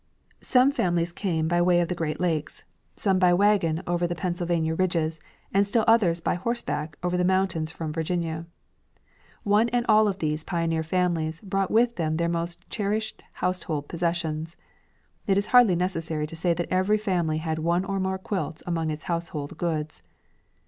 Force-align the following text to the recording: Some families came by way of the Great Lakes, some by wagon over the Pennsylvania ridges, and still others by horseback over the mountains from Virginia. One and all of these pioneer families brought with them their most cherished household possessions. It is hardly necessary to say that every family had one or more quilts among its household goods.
Some 0.41 0.71
families 0.71 1.11
came 1.13 1.47
by 1.47 1.61
way 1.61 1.79
of 1.79 1.87
the 1.87 1.93
Great 1.93 2.19
Lakes, 2.19 2.63
some 2.95 3.19
by 3.19 3.35
wagon 3.35 3.83
over 3.85 4.07
the 4.07 4.15
Pennsylvania 4.15 4.73
ridges, 4.73 5.19
and 5.53 5.67
still 5.67 5.83
others 5.87 6.21
by 6.21 6.33
horseback 6.33 6.97
over 7.03 7.15
the 7.15 7.23
mountains 7.23 7.69
from 7.71 7.93
Virginia. 7.93 8.47
One 9.43 9.69
and 9.69 9.85
all 9.87 10.07
of 10.07 10.17
these 10.17 10.43
pioneer 10.43 10.81
families 10.81 11.39
brought 11.41 11.69
with 11.69 11.97
them 11.97 12.17
their 12.17 12.29
most 12.29 12.67
cherished 12.67 13.21
household 13.33 13.87
possessions. 13.87 14.57
It 15.27 15.37
is 15.37 15.45
hardly 15.53 15.75
necessary 15.75 16.25
to 16.25 16.35
say 16.35 16.55
that 16.55 16.71
every 16.73 16.97
family 16.97 17.37
had 17.37 17.59
one 17.59 17.85
or 17.85 17.99
more 17.99 18.17
quilts 18.17 18.63
among 18.65 18.89
its 18.89 19.03
household 19.03 19.55
goods. 19.59 20.01